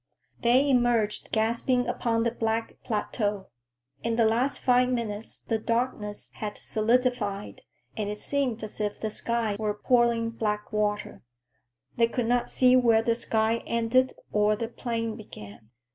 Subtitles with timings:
[0.41, 3.49] They emerged gasping upon the black plateau.
[4.01, 7.61] In the last five minutes the darkness had solidified
[7.95, 11.21] and it seemed as if the skies were pouring black water.
[11.97, 15.69] They could not see where the sky ended or the plain began.